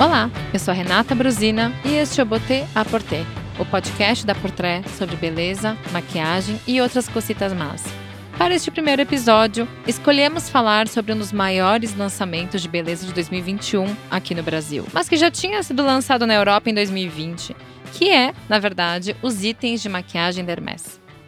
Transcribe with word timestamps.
Olá, 0.00 0.30
eu 0.54 0.60
sou 0.60 0.72
Renata 0.72 1.12
Brusina 1.12 1.72
e 1.84 1.96
este 1.96 2.20
é 2.20 2.22
o 2.22 2.26
Botê 2.26 2.64
a 2.72 2.84
Porter, 2.84 3.24
o 3.58 3.64
podcast 3.64 4.24
da 4.24 4.32
Portrait 4.32 4.88
sobre 4.90 5.16
beleza, 5.16 5.76
maquiagem 5.90 6.60
e 6.68 6.80
outras 6.80 7.08
cositas 7.08 7.52
más. 7.52 7.82
Para 8.38 8.54
este 8.54 8.70
primeiro 8.70 9.02
episódio, 9.02 9.66
escolhemos 9.88 10.48
falar 10.48 10.86
sobre 10.86 11.12
um 11.12 11.18
dos 11.18 11.32
maiores 11.32 11.96
lançamentos 11.96 12.62
de 12.62 12.68
beleza 12.68 13.04
de 13.08 13.12
2021 13.12 13.86
aqui 14.08 14.36
no 14.36 14.42
Brasil, 14.44 14.86
mas 14.92 15.08
que 15.08 15.16
já 15.16 15.32
tinha 15.32 15.60
sido 15.64 15.84
lançado 15.84 16.28
na 16.28 16.34
Europa 16.34 16.70
em 16.70 16.74
2020, 16.74 17.56
que 17.92 18.08
é, 18.08 18.32
na 18.48 18.60
verdade, 18.60 19.16
os 19.20 19.42
itens 19.42 19.82
de 19.82 19.88
maquiagem 19.88 20.44
da. 20.44 20.54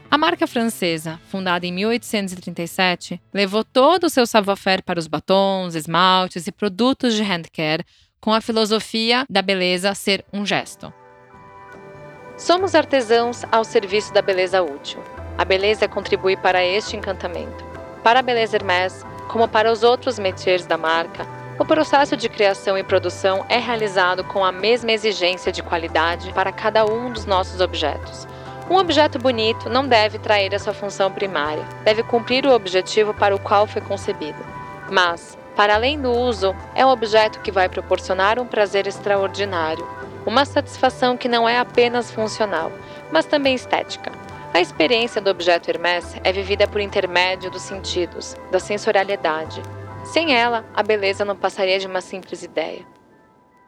A 0.08 0.16
marca 0.16 0.46
francesa, 0.46 1.20
fundada 1.28 1.66
em 1.66 1.72
1837, 1.72 3.20
levou 3.34 3.64
todo 3.64 4.04
o 4.04 4.10
seu 4.10 4.26
savoir-faire 4.26 4.82
para 4.82 4.98
os 4.98 5.08
batons, 5.08 5.74
esmaltes 5.74 6.46
e 6.46 6.52
produtos 6.52 7.14
de 7.14 7.22
handcare 7.22 7.84
com 8.20 8.32
a 8.32 8.40
filosofia 8.40 9.24
da 9.28 9.40
beleza 9.40 9.94
ser 9.94 10.24
um 10.32 10.44
gesto. 10.44 10.92
Somos 12.36 12.74
artesãos 12.74 13.44
ao 13.50 13.64
serviço 13.64 14.12
da 14.12 14.22
beleza 14.22 14.62
útil. 14.62 15.02
A 15.36 15.44
beleza 15.44 15.88
contribui 15.88 16.36
para 16.36 16.64
este 16.64 16.96
encantamento. 16.96 17.64
Para 18.02 18.20
a 18.20 18.22
Beleza 18.22 18.56
Hermès, 18.56 19.04
como 19.28 19.46
para 19.46 19.70
os 19.70 19.82
outros 19.82 20.18
métiers 20.18 20.66
da 20.66 20.76
marca, 20.76 21.26
o 21.58 21.64
processo 21.64 22.16
de 22.16 22.28
criação 22.28 22.78
e 22.78 22.82
produção 22.82 23.44
é 23.48 23.58
realizado 23.58 24.24
com 24.24 24.42
a 24.42 24.50
mesma 24.50 24.92
exigência 24.92 25.52
de 25.52 25.62
qualidade 25.62 26.32
para 26.32 26.50
cada 26.50 26.86
um 26.86 27.12
dos 27.12 27.26
nossos 27.26 27.60
objetos. 27.60 28.26
Um 28.70 28.76
objeto 28.76 29.18
bonito 29.18 29.68
não 29.68 29.86
deve 29.86 30.18
trair 30.18 30.54
a 30.54 30.58
sua 30.58 30.72
função 30.72 31.12
primária, 31.12 31.62
deve 31.84 32.02
cumprir 32.02 32.46
o 32.46 32.54
objetivo 32.54 33.12
para 33.12 33.34
o 33.34 33.38
qual 33.38 33.66
foi 33.66 33.82
concebido. 33.82 34.38
Mas, 34.90 35.36
para 35.60 35.74
além 35.74 36.00
do 36.00 36.10
uso, 36.10 36.56
é 36.74 36.86
um 36.86 36.88
objeto 36.88 37.38
que 37.40 37.52
vai 37.52 37.68
proporcionar 37.68 38.38
um 38.38 38.46
prazer 38.46 38.86
extraordinário, 38.86 39.86
uma 40.24 40.46
satisfação 40.46 41.18
que 41.18 41.28
não 41.28 41.46
é 41.46 41.58
apenas 41.58 42.10
funcional, 42.10 42.72
mas 43.12 43.26
também 43.26 43.54
estética. 43.54 44.10
A 44.54 44.60
experiência 44.62 45.20
do 45.20 45.28
objeto 45.28 45.68
Hermès 45.68 46.16
é 46.24 46.32
vivida 46.32 46.66
por 46.66 46.80
intermédio 46.80 47.50
dos 47.50 47.60
sentidos, 47.60 48.34
da 48.50 48.58
sensorialidade. 48.58 49.60
Sem 50.02 50.34
ela, 50.34 50.64
a 50.74 50.82
beleza 50.82 51.26
não 51.26 51.36
passaria 51.36 51.78
de 51.78 51.86
uma 51.86 52.00
simples 52.00 52.42
ideia. 52.42 52.86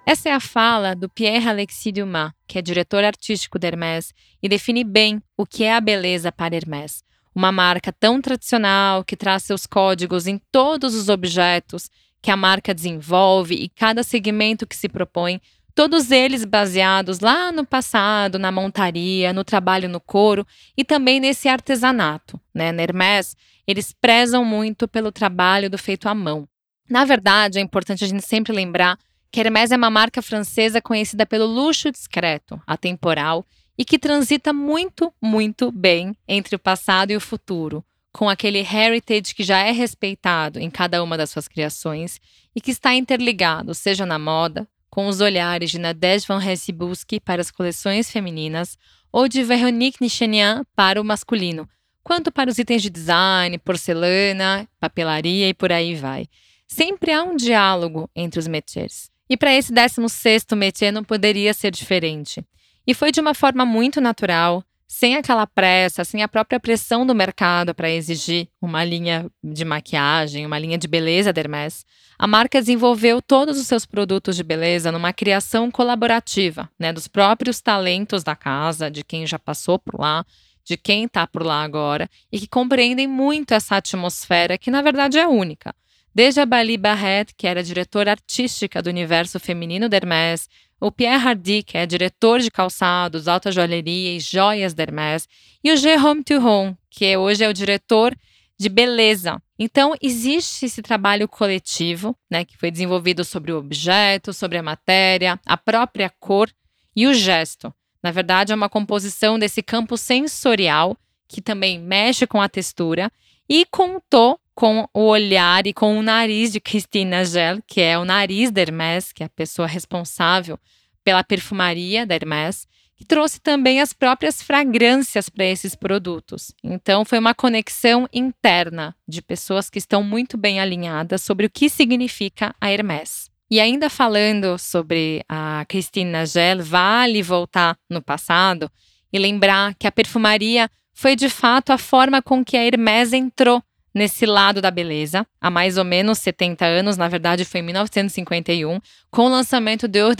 Essa 0.06 0.30
é 0.30 0.32
a 0.32 0.40
fala 0.40 0.96
do 0.96 1.10
Pierre 1.10 1.46
Alexis 1.46 1.92
Dumas, 1.92 2.32
que 2.48 2.58
é 2.58 2.62
diretor 2.62 3.04
artístico 3.04 3.58
da 3.58 3.68
Hermès 3.68 4.14
e 4.42 4.48
define 4.48 4.82
bem 4.82 5.22
o 5.36 5.44
que 5.44 5.64
é 5.64 5.74
a 5.74 5.80
beleza 5.80 6.32
para 6.32 6.56
Hermès. 6.56 7.04
Uma 7.34 7.50
marca 7.50 7.92
tão 7.92 8.20
tradicional 8.20 9.04
que 9.04 9.16
traz 9.16 9.42
seus 9.42 9.66
códigos 9.66 10.26
em 10.26 10.40
todos 10.50 10.94
os 10.94 11.08
objetos 11.08 11.90
que 12.20 12.30
a 12.30 12.36
marca 12.36 12.74
desenvolve 12.74 13.54
e 13.54 13.68
cada 13.68 14.02
segmento 14.02 14.66
que 14.66 14.76
se 14.76 14.88
propõe 14.88 15.40
Todos 15.74 16.10
eles 16.10 16.44
baseados 16.44 17.20
lá 17.20 17.50
no 17.50 17.64
passado, 17.64 18.38
na 18.38 18.52
montaria, 18.52 19.32
no 19.32 19.42
trabalho 19.42 19.88
no 19.88 20.00
couro 20.00 20.46
e 20.76 20.84
também 20.84 21.18
nesse 21.18 21.48
artesanato. 21.48 22.38
Né? 22.52 22.72
Na 22.72 22.82
Hermès, 22.82 23.34
eles 23.66 23.94
prezam 23.98 24.44
muito 24.44 24.86
pelo 24.86 25.10
trabalho 25.10 25.70
do 25.70 25.78
feito 25.78 26.08
à 26.10 26.14
mão. 26.14 26.46
Na 26.90 27.06
verdade, 27.06 27.58
é 27.58 27.62
importante 27.62 28.04
a 28.04 28.06
gente 28.06 28.26
sempre 28.26 28.52
lembrar 28.52 28.98
que 29.30 29.40
Hermès 29.40 29.72
é 29.72 29.76
uma 29.76 29.88
marca 29.88 30.20
francesa 30.20 30.82
conhecida 30.82 31.24
pelo 31.24 31.46
luxo 31.46 31.90
discreto, 31.90 32.60
atemporal 32.66 33.46
e 33.82 33.84
que 33.84 33.98
transita 33.98 34.52
muito, 34.52 35.12
muito 35.20 35.72
bem 35.72 36.16
entre 36.28 36.54
o 36.54 36.58
passado 36.58 37.10
e 37.10 37.16
o 37.16 37.20
futuro, 37.20 37.84
com 38.12 38.30
aquele 38.30 38.60
heritage 38.60 39.34
que 39.34 39.42
já 39.42 39.58
é 39.58 39.72
respeitado 39.72 40.60
em 40.60 40.70
cada 40.70 41.02
uma 41.02 41.16
das 41.16 41.30
suas 41.30 41.48
criações 41.48 42.20
e 42.54 42.60
que 42.60 42.70
está 42.70 42.94
interligado, 42.94 43.74
seja 43.74 44.06
na 44.06 44.20
moda, 44.20 44.68
com 44.88 45.08
os 45.08 45.20
olhares 45.20 45.72
de 45.72 45.80
Nadège 45.80 46.28
Van 46.28 46.40
Hesse-Busque 46.40 47.18
para 47.18 47.40
as 47.40 47.50
coleções 47.50 48.08
femininas 48.08 48.78
ou 49.10 49.26
de 49.26 49.42
Véronique 49.42 49.98
Nichenian 50.00 50.64
para 50.76 51.00
o 51.00 51.04
masculino, 51.04 51.68
quanto 52.04 52.30
para 52.30 52.50
os 52.50 52.58
itens 52.58 52.82
de 52.82 52.88
design, 52.88 53.58
porcelana, 53.58 54.68
papelaria 54.78 55.48
e 55.48 55.54
por 55.54 55.72
aí 55.72 55.96
vai. 55.96 56.28
Sempre 56.68 57.10
há 57.10 57.24
um 57.24 57.34
diálogo 57.34 58.08
entre 58.14 58.38
os 58.38 58.46
métiers. 58.46 59.10
E 59.28 59.36
para 59.36 59.52
esse 59.52 59.72
16º 59.72 60.54
métier 60.54 60.92
não 60.92 61.02
poderia 61.02 61.52
ser 61.52 61.72
diferente. 61.72 62.44
E 62.86 62.94
foi 62.94 63.12
de 63.12 63.20
uma 63.20 63.34
forma 63.34 63.64
muito 63.64 64.00
natural, 64.00 64.64
sem 64.86 65.16
aquela 65.16 65.46
pressa, 65.46 66.04
sem 66.04 66.22
a 66.22 66.28
própria 66.28 66.60
pressão 66.60 67.06
do 67.06 67.14
mercado 67.14 67.74
para 67.74 67.90
exigir 67.90 68.48
uma 68.60 68.84
linha 68.84 69.26
de 69.42 69.64
maquiagem, 69.64 70.44
uma 70.44 70.58
linha 70.58 70.76
de 70.76 70.86
beleza 70.86 71.32
da 71.32 71.40
Hermès, 71.40 71.84
a 72.18 72.26
marca 72.26 72.60
desenvolveu 72.60 73.22
todos 73.22 73.58
os 73.58 73.66
seus 73.66 73.86
produtos 73.86 74.36
de 74.36 74.44
beleza 74.44 74.92
numa 74.92 75.12
criação 75.12 75.70
colaborativa, 75.70 76.70
né, 76.78 76.92
dos 76.92 77.08
próprios 77.08 77.60
talentos 77.60 78.22
da 78.22 78.36
casa, 78.36 78.90
de 78.90 79.02
quem 79.02 79.26
já 79.26 79.38
passou 79.38 79.78
por 79.78 79.98
lá, 79.98 80.24
de 80.64 80.76
quem 80.76 81.04
está 81.04 81.26
por 81.26 81.42
lá 81.42 81.62
agora 81.62 82.08
e 82.30 82.38
que 82.38 82.46
compreendem 82.46 83.08
muito 83.08 83.54
essa 83.54 83.76
atmosfera 83.76 84.58
que 84.58 84.70
na 84.70 84.82
verdade 84.82 85.18
é 85.18 85.26
única. 85.26 85.74
Desde 86.14 86.40
a 86.40 86.46
Bali 86.46 86.76
Barrett, 86.76 87.34
que 87.36 87.46
era 87.46 87.62
diretora 87.62 88.10
artística 88.10 88.82
do 88.82 88.90
universo 88.90 89.40
feminino 89.40 89.88
da 89.88 89.96
Hermès, 89.96 90.48
o 90.82 90.90
Pierre 90.90 91.24
Hardy, 91.24 91.62
que 91.62 91.78
é 91.78 91.86
diretor 91.86 92.40
de 92.40 92.50
calçados, 92.50 93.28
alta 93.28 93.52
joalheria 93.52 94.16
e 94.16 94.18
joias 94.18 94.74
da 94.74 94.82
Hermès, 94.82 95.28
e 95.62 95.70
o 95.70 95.76
Jérôme 95.76 96.24
Turon, 96.24 96.76
que 96.90 97.16
hoje 97.16 97.44
é 97.44 97.48
o 97.48 97.52
diretor 97.52 98.12
de 98.58 98.68
beleza. 98.68 99.40
Então, 99.56 99.94
existe 100.02 100.66
esse 100.66 100.82
trabalho 100.82 101.28
coletivo, 101.28 102.16
né, 102.28 102.44
que 102.44 102.58
foi 102.58 102.68
desenvolvido 102.68 103.24
sobre 103.24 103.52
o 103.52 103.58
objeto, 103.58 104.32
sobre 104.32 104.58
a 104.58 104.62
matéria, 104.62 105.38
a 105.46 105.56
própria 105.56 106.10
cor 106.18 106.50
e 106.96 107.06
o 107.06 107.14
gesto. 107.14 107.72
Na 108.02 108.10
verdade, 108.10 108.50
é 108.50 108.56
uma 108.56 108.68
composição 108.68 109.38
desse 109.38 109.62
campo 109.62 109.96
sensorial 109.96 110.96
que 111.28 111.40
também 111.40 111.78
mexe 111.78 112.26
com 112.26 112.40
a 112.40 112.48
textura 112.48 113.08
e 113.48 113.64
contou 113.66 114.40
com 114.54 114.88
o 114.92 115.06
olhar 115.06 115.66
e 115.66 115.72
com 115.72 115.98
o 115.98 116.02
nariz 116.02 116.52
de 116.52 116.60
Christine 116.60 117.10
Nagel, 117.10 117.62
que 117.66 117.80
é 117.80 117.98
o 117.98 118.04
nariz 118.04 118.50
da 118.50 118.60
Hermès, 118.60 119.12
que 119.12 119.22
é 119.22 119.26
a 119.26 119.30
pessoa 119.30 119.66
responsável 119.66 120.58
pela 121.04 121.24
perfumaria 121.24 122.06
da 122.06 122.14
Hermès, 122.14 122.66
que 122.96 123.04
trouxe 123.04 123.40
também 123.40 123.80
as 123.80 123.92
próprias 123.92 124.42
fragrâncias 124.42 125.28
para 125.28 125.44
esses 125.44 125.74
produtos. 125.74 126.54
Então, 126.62 127.04
foi 127.04 127.18
uma 127.18 127.34
conexão 127.34 128.08
interna 128.12 128.94
de 129.08 129.20
pessoas 129.20 129.68
que 129.68 129.78
estão 129.78 130.02
muito 130.02 130.36
bem 130.36 130.60
alinhadas 130.60 131.22
sobre 131.22 131.46
o 131.46 131.50
que 131.50 131.68
significa 131.68 132.54
a 132.60 132.70
Hermès. 132.70 133.30
E 133.50 133.60
ainda 133.60 133.90
falando 133.90 134.56
sobre 134.58 135.24
a 135.28 135.64
Christine 135.68 136.10
Nagel, 136.10 136.62
vale 136.62 137.22
voltar 137.22 137.76
no 137.90 138.00
passado 138.00 138.70
e 139.12 139.18
lembrar 139.18 139.74
que 139.74 139.86
a 139.86 139.92
perfumaria 139.92 140.70
foi 140.94 141.16
de 141.16 141.28
fato 141.28 141.70
a 141.70 141.78
forma 141.78 142.22
com 142.22 142.44
que 142.44 142.56
a 142.56 142.64
Hermès 142.64 143.12
entrou 143.12 143.62
nesse 143.94 144.26
lado 144.26 144.60
da 144.60 144.70
beleza, 144.70 145.26
há 145.40 145.50
mais 145.50 145.76
ou 145.76 145.84
menos 145.84 146.18
70 146.18 146.64
anos, 146.64 146.96
na 146.96 147.08
verdade 147.08 147.44
foi 147.44 147.60
em 147.60 147.64
1951, 147.64 148.80
com 149.10 149.26
o 149.26 149.28
lançamento 149.28 149.86
do 149.86 149.96
Eau 149.96 150.10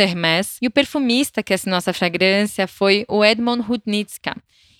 e 0.60 0.66
o 0.66 0.71
perfumista 0.71 1.43
que 1.43 1.55
assinou 1.55 1.78
essa 1.78 1.93
fragrância 1.93 2.66
foi 2.66 3.05
o 3.09 3.25
Edmond 3.25 3.65
Hutnitska. 3.69 4.37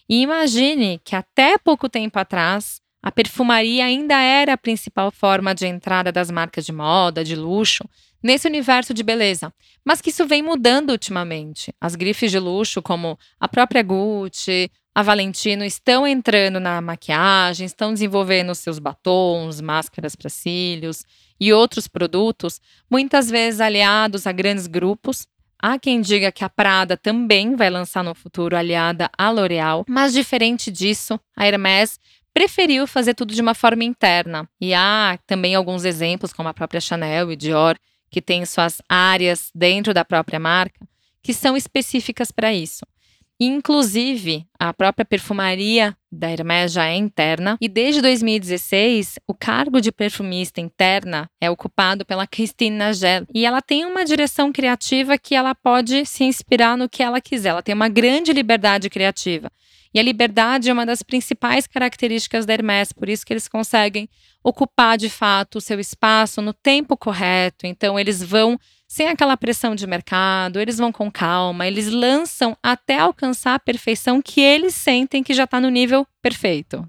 E 0.09 0.21
imagine 0.23 1.01
que 1.05 1.17
até 1.17 1.57
pouco 1.57 1.89
tempo 1.89 2.19
atrás, 2.19 2.81
a 3.03 3.11
perfumaria 3.11 3.85
ainda 3.85 4.21
era 4.21 4.53
a 4.53 4.59
principal 4.59 5.11
forma 5.11 5.55
de 5.55 5.67
entrada 5.67 6.13
das 6.13 6.31
marcas 6.31 6.65
de 6.65 6.73
moda, 6.73 7.25
de 7.25 7.35
luxo, 7.35 7.85
nesse 8.23 8.47
universo 8.47 8.95
de 8.95 9.03
beleza, 9.03 9.53
mas 9.85 10.01
que 10.01 10.11
isso 10.11 10.27
vem 10.27 10.43
mudando 10.43 10.91
ultimamente. 10.91 11.75
As 11.81 11.97
grifes 11.97 12.31
de 12.31 12.39
luxo, 12.39 12.81
como 12.81 13.19
a 13.41 13.49
própria 13.49 13.83
Gucci, 13.83 14.71
a 14.95 15.03
Valentino 15.03 15.65
estão 15.65 16.07
entrando 16.07 16.61
na 16.61 16.81
maquiagem, 16.81 17.65
estão 17.65 17.93
desenvolvendo 17.93 18.55
seus 18.55 18.79
batons, 18.79 19.61
máscaras 19.61 20.15
para 20.15 20.29
cílios 20.29 21.05
e 21.41 21.53
outros 21.53 21.89
produtos, 21.89 22.61
muitas 22.91 23.31
vezes 23.31 23.61
aliados 23.61 24.27
a 24.27 24.33
grandes 24.33 24.67
grupos. 24.67 25.27
Há 25.59 25.79
quem 25.79 26.01
diga 26.01 26.33
que 26.33 26.45
a 26.45 26.49
Prada 26.49 26.97
também 26.97 27.57
vai 27.57 27.71
lançar 27.71 28.05
no 28.05 28.15
futuro 28.15 28.57
aliada 28.57 29.09
à 29.17 29.31
L'Oréal, 29.31 29.85
mas 29.89 30.13
diferente 30.13 30.71
disso, 30.71 31.19
a 31.37 31.47
Hermès 31.47 31.99
preferiu 32.35 32.87
fazer 32.87 33.15
tudo 33.15 33.35
de 33.35 33.41
uma 33.41 33.55
forma 33.55 33.85
interna. 33.85 34.49
E 34.61 34.75
há 34.75 35.19
também 35.27 35.55
alguns 35.55 35.85
exemplos, 35.85 36.33
como 36.33 36.49
a 36.49 36.55
própria 36.55 36.81
Chanel 36.81 37.31
e 37.31 37.37
Dior, 37.37 37.77
que 38.11 38.21
têm 38.21 38.45
suas 38.45 38.83
áreas 38.89 39.51
dentro 39.55 39.95
da 39.95 40.05
própria 40.05 40.39
marca, 40.39 40.87
que 41.23 41.33
são 41.33 41.57
específicas 41.57 42.31
para 42.31 42.53
isso. 42.53 42.85
Inclusive, 43.45 44.47
a 44.57 44.73
própria 44.73 45.05
perfumaria 45.05 45.97
da 46.13 46.31
Hermès 46.31 46.71
já 46.71 46.87
é 46.87 46.95
interna 46.95 47.59
e 47.61 47.69
desde 47.69 48.01
2016 48.01 49.19
o 49.27 49.35
cargo 49.35 49.81
de 49.81 49.91
perfumista 49.91 50.61
interna 50.61 51.29
é 51.41 51.51
ocupado 51.51 52.07
pela 52.07 52.25
Christine 52.25 52.77
Nagel 52.77 53.27
e 53.35 53.45
ela 53.45 53.61
tem 53.61 53.85
uma 53.85 54.05
direção 54.05 54.53
criativa 54.53 55.19
que 55.19 55.35
ela 55.35 55.57
pode 55.57 56.07
se 56.07 56.23
inspirar 56.23 56.77
no 56.77 56.89
que 56.89 57.03
ela 57.03 57.21
quiser. 57.21 57.49
Ela 57.49 57.65
tem 57.65 57.75
uma 57.75 57.89
grande 57.89 58.33
liberdade 58.33 58.89
criativa. 58.89 59.51
E 59.93 59.99
a 59.99 60.03
liberdade 60.05 60.71
é 60.71 60.73
uma 60.73 60.87
das 60.87 61.03
principais 61.03 61.67
características 61.67 62.47
da 62.47 62.55
Hermès, 62.55 62.93
por 62.93 63.09
isso 63.09 63.27
que 63.27 63.33
eles 63.33 63.49
conseguem 63.49 64.09
ocupar 64.45 64.97
de 64.97 65.11
fato 65.11 65.59
o 65.59 65.61
seu 65.61 65.81
espaço 65.81 66.41
no 66.41 66.55
tempo 66.55 66.97
correto. 66.97 67.67
Então 67.67 67.99
eles 67.99 68.23
vão 68.23 68.57
sem 68.93 69.09
aquela 69.09 69.39
pressão 69.39 69.75
de 69.75 69.87
mercado, 69.87 70.61
eles 70.61 70.77
vão 70.77 70.93
com 70.93 71.11
calma, 71.11 71.67
eles 71.67 71.91
lançam 71.91 72.55
até 72.63 72.99
alcançar 72.99 73.55
a 73.55 73.59
perfeição 73.59 74.21
que 74.21 74.39
eles 74.39 74.75
sentem 74.75 75.23
que 75.23 75.33
já 75.33 75.45
está 75.45 75.59
no 75.59 75.71
nível 75.71 76.07
perfeito. 76.21 76.87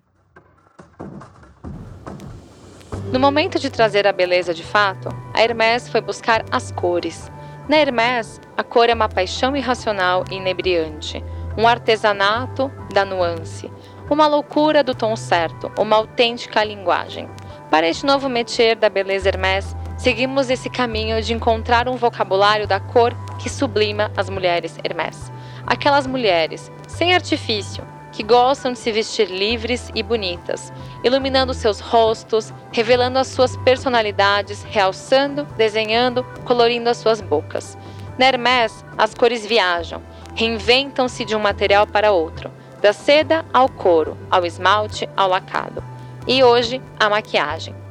No 3.09 3.21
momento 3.21 3.57
de 3.57 3.69
trazer 3.69 4.05
a 4.05 4.11
beleza 4.11 4.53
de 4.53 4.63
fato, 4.63 5.07
a 5.33 5.41
Hermès 5.41 5.87
foi 5.87 6.01
buscar 6.01 6.43
as 6.51 6.73
cores. 6.73 7.31
Na 7.69 7.77
Hermès, 7.77 8.41
a 8.57 8.63
cor 8.65 8.89
é 8.89 8.93
uma 8.93 9.07
paixão 9.07 9.55
irracional 9.55 10.25
e 10.29 10.35
inebriante, 10.35 11.23
um 11.57 11.65
artesanato 11.65 12.69
da 12.93 13.05
nuance, 13.05 13.71
uma 14.09 14.27
loucura 14.27 14.83
do 14.83 14.93
tom 14.93 15.15
certo, 15.15 15.71
uma 15.79 15.95
autêntica 15.95 16.65
linguagem. 16.65 17.29
Para 17.71 17.87
este 17.87 18.05
novo 18.05 18.27
métier 18.27 18.75
da 18.75 18.89
beleza 18.89 19.29
Hermès, 19.29 19.73
seguimos 20.03 20.49
esse 20.49 20.69
caminho 20.69 21.21
de 21.21 21.33
encontrar 21.33 21.87
um 21.87 21.95
vocabulário 21.95 22.67
da 22.67 22.77
cor 22.77 23.15
que 23.39 23.49
sublima 23.49 24.11
as 24.17 24.29
mulheres 24.29 24.77
Hermès. 24.83 25.31
Aquelas 25.65 26.05
mulheres, 26.05 26.69
sem 26.89 27.15
artifício, 27.15 27.87
que 28.11 28.21
gostam 28.21 28.73
de 28.73 28.79
se 28.79 28.91
vestir 28.91 29.29
livres 29.29 29.89
e 29.95 30.03
bonitas, 30.03 30.73
iluminando 31.05 31.53
seus 31.53 31.79
rostos, 31.79 32.53
revelando 32.73 33.17
as 33.17 33.29
suas 33.29 33.55
personalidades, 33.55 34.61
realçando, 34.63 35.45
desenhando, 35.55 36.21
colorindo 36.43 36.89
as 36.89 36.97
suas 36.97 37.21
bocas. 37.21 37.77
Na 38.17 38.25
Hermès, 38.25 38.83
as 38.97 39.13
cores 39.13 39.45
viajam, 39.45 40.01
reinventam-se 40.35 41.23
de 41.23 41.33
um 41.33 41.39
material 41.39 41.87
para 41.87 42.11
outro, 42.11 42.51
da 42.81 42.91
seda 42.91 43.45
ao 43.53 43.69
couro, 43.69 44.17
ao 44.29 44.45
esmalte, 44.45 45.07
ao 45.15 45.29
lacado. 45.29 45.81
E 46.27 46.43
hoje, 46.43 46.81
a 46.99 47.09
maquiagem. 47.09 47.82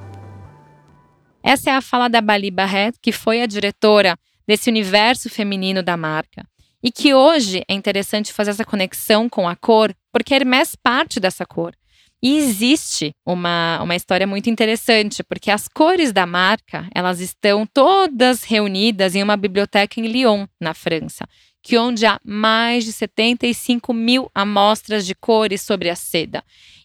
Essa 1.42 1.70
é 1.70 1.74
a 1.74 1.80
fala 1.80 2.08
da 2.08 2.20
Bali 2.20 2.50
Barret, 2.50 2.94
que 3.00 3.12
foi 3.12 3.42
a 3.42 3.46
diretora 3.46 4.16
desse 4.46 4.70
universo 4.70 5.28
feminino 5.28 5.82
da 5.82 5.96
marca. 5.96 6.46
E 6.82 6.90
que 6.90 7.14
hoje 7.14 7.62
é 7.68 7.74
interessante 7.74 8.32
fazer 8.32 8.50
essa 8.50 8.64
conexão 8.64 9.28
com 9.28 9.48
a 9.48 9.54
cor, 9.54 9.94
porque 10.12 10.34
Hermès 10.34 10.74
parte 10.74 11.20
dessa 11.20 11.46
cor. 11.46 11.74
E 12.22 12.38
existe 12.38 13.12
uma, 13.26 13.80
uma 13.82 13.96
história 13.96 14.26
muito 14.26 14.48
interessante, 14.48 15.24
porque 15.24 15.50
as 15.50 15.66
cores 15.66 16.12
da 16.12 16.24
marca, 16.24 16.88
elas 16.94 17.20
estão 17.20 17.66
todas 17.66 18.44
reunidas 18.44 19.16
em 19.16 19.22
uma 19.22 19.36
biblioteca 19.36 19.98
em 19.98 20.06
Lyon, 20.06 20.46
na 20.60 20.72
França, 20.72 21.26
que 21.62 21.78
onde 21.78 22.04
há 22.04 22.20
mais 22.24 22.84
de 22.84 22.92
75 22.92 23.92
mil 23.94 24.30
amostras 24.34 25.06
de 25.06 25.14
cores 25.14 25.60
sobre 25.60 25.88
a 25.88 25.94
seda 25.94 26.42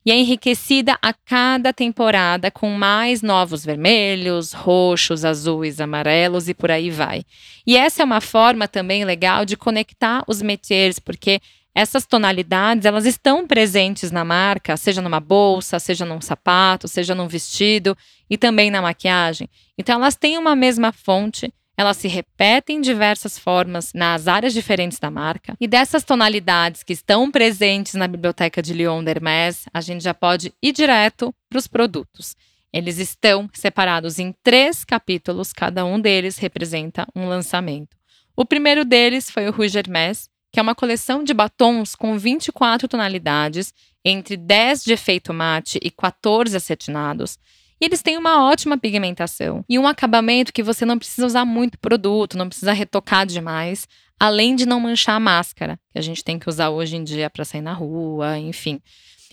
e 0.07 0.11
é 0.11 0.15
enriquecida 0.15 0.97
a 1.01 1.11
cada 1.11 1.73
temporada 1.73 2.49
com 2.49 2.69
mais 2.69 3.21
novos 3.21 3.65
vermelhos, 3.65 4.53
roxos, 4.53 5.25
azuis, 5.25 5.81
amarelos 5.81 6.47
e 6.47 6.53
por 6.53 6.71
aí 6.71 6.89
vai. 6.89 7.25
E 7.65 7.75
essa 7.75 8.03
é 8.03 8.05
uma 8.05 8.21
forma 8.21 8.69
também 8.69 9.03
legal 9.03 9.43
de 9.43 9.57
conectar 9.57 10.23
os 10.25 10.41
métiers, 10.41 10.97
porque 10.97 11.41
essas 11.75 12.05
tonalidades 12.05 12.85
elas 12.85 13.05
estão 13.05 13.45
presentes 13.45 14.09
na 14.09 14.23
marca, 14.23 14.77
seja 14.77 15.01
numa 15.01 15.19
bolsa, 15.19 15.77
seja 15.77 16.05
num 16.05 16.21
sapato, 16.21 16.87
seja 16.87 17.13
num 17.13 17.27
vestido 17.27 17.95
e 18.29 18.37
também 18.37 18.71
na 18.71 18.81
maquiagem. 18.81 19.49
Então 19.77 19.99
elas 19.99 20.15
têm 20.15 20.37
uma 20.37 20.55
mesma 20.55 20.93
fonte 20.93 21.53
elas 21.77 21.97
se 21.97 22.07
repetem 22.07 22.77
em 22.77 22.81
diversas 22.81 23.37
formas 23.37 23.93
nas 23.93 24.27
áreas 24.27 24.53
diferentes 24.53 24.97
da 24.97 25.11
marca. 25.11 25.55
E 25.61 25.67
dessas 25.67 26.03
tonalidades 26.03 26.81
que 26.81 26.91
estão 26.91 27.29
presentes 27.29 27.93
na 27.93 28.07
biblioteca 28.07 28.61
de 28.63 28.73
Lyon 28.73 29.03
Hermès, 29.07 29.65
a 29.71 29.79
gente 29.79 30.03
já 30.03 30.13
pode 30.13 30.51
ir 30.61 30.71
direto 30.71 31.31
para 31.47 31.59
os 31.59 31.67
produtos. 31.67 32.35
Eles 32.73 32.97
estão 32.97 33.47
separados 33.53 34.17
em 34.17 34.33
três 34.43 34.83
capítulos, 34.83 35.53
cada 35.53 35.85
um 35.85 35.99
deles 35.99 36.37
representa 36.37 37.07
um 37.15 37.27
lançamento. 37.27 37.95
O 38.35 38.43
primeiro 38.43 38.83
deles 38.83 39.29
foi 39.29 39.47
o 39.47 39.51
Rouge 39.51 39.77
Hermès, 39.77 40.29
que 40.51 40.59
é 40.59 40.63
uma 40.63 40.75
coleção 40.75 41.23
de 41.23 41.33
batons 41.33 41.95
com 41.95 42.17
24 42.17 42.87
tonalidades, 42.87 43.73
entre 44.03 44.35
10 44.35 44.83
de 44.83 44.93
efeito 44.93 45.33
mate 45.33 45.79
e 45.81 45.91
14 45.91 46.55
acetinados, 46.55 47.37
e 47.79 47.85
eles 47.85 48.01
têm 48.01 48.17
uma 48.17 48.43
ótima 48.49 48.77
pigmentação 48.77 49.63
e 49.69 49.77
um 49.77 49.87
acabamento 49.87 50.51
que 50.51 50.63
você 50.63 50.85
não 50.85 50.97
precisa 50.97 51.27
usar 51.27 51.45
muito 51.45 51.77
produto, 51.79 52.37
não 52.37 52.49
precisa 52.49 52.73
retocar 52.73 53.25
demais, 53.25 53.87
além 54.19 54.55
de 54.55 54.65
não 54.65 54.79
manchar 54.79 55.15
a 55.15 55.19
máscara, 55.19 55.79
que 55.91 55.99
a 55.99 56.01
gente 56.01 56.23
tem 56.23 56.39
que 56.39 56.49
usar 56.49 56.69
hoje 56.69 56.95
em 56.95 57.03
dia 57.03 57.29
para 57.29 57.45
sair 57.45 57.61
na 57.61 57.73
rua, 57.73 58.37
enfim. 58.39 58.81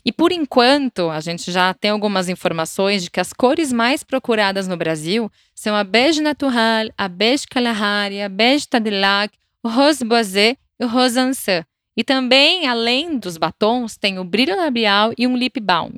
E 0.04 0.12
por 0.12 0.32
enquanto, 0.32 1.08
a 1.08 1.18
gente 1.20 1.50
já 1.50 1.72
tem 1.72 1.90
algumas 1.90 2.28
informações 2.28 3.02
de 3.02 3.10
que 3.10 3.20
as 3.20 3.32
cores 3.32 3.72
mais 3.72 4.04
procuradas 4.04 4.68
no 4.68 4.76
Brasil 4.76 5.32
são 5.54 5.74
a 5.74 5.82
beige 5.82 6.20
natural, 6.20 6.90
a 6.98 7.08
beige 7.08 7.46
Kalahari, 7.46 8.20
a 8.20 8.28
beige 8.28 8.68
Tadillac, 8.68 9.34
o 9.62 9.68
rose 9.68 10.04
boisé 10.04 10.58
e 10.78 10.84
o 10.84 10.88
rose 10.88 11.18
ancien. 11.18 11.64
E 11.96 12.04
também, 12.04 12.66
além 12.66 13.18
dos 13.18 13.38
batons, 13.38 13.96
tem 13.96 14.18
o 14.18 14.24
brilho 14.24 14.54
labial 14.54 15.12
e 15.16 15.26
um 15.26 15.36
lip 15.36 15.58
balm. 15.58 15.94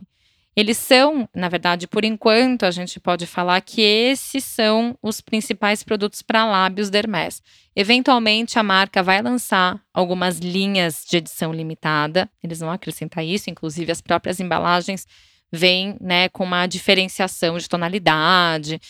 Eles 0.56 0.78
são, 0.78 1.28
na 1.34 1.50
verdade, 1.50 1.86
por 1.86 2.02
enquanto, 2.02 2.64
a 2.64 2.70
gente 2.70 2.98
pode 2.98 3.26
falar 3.26 3.60
que 3.60 3.82
esses 3.82 4.42
são 4.42 4.96
os 5.02 5.20
principais 5.20 5.82
produtos 5.82 6.22
para 6.22 6.46
lábios 6.46 6.88
Dermés. 6.88 7.42
Eventualmente, 7.74 8.58
a 8.58 8.62
marca 8.62 9.02
vai 9.02 9.20
lançar 9.20 9.78
algumas 9.92 10.38
linhas 10.38 11.04
de 11.06 11.18
edição 11.18 11.52
limitada, 11.52 12.26
eles 12.42 12.60
vão 12.60 12.70
acrescentar 12.70 13.22
isso, 13.22 13.50
inclusive 13.50 13.92
as 13.92 14.00
próprias 14.00 14.40
embalagens 14.40 15.06
vêm 15.52 15.94
né, 16.00 16.30
com 16.30 16.44
uma 16.44 16.66
diferenciação 16.66 17.58
de 17.58 17.68
tonalidade. 17.68 18.80